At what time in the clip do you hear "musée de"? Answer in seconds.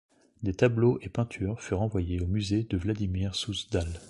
2.25-2.75